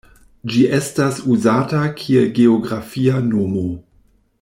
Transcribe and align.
Ĝi 0.53 0.63
estas 0.77 1.19
uzata 1.35 1.83
kiel 2.01 2.27
geografia 2.41 3.23
nomo. 3.31 3.65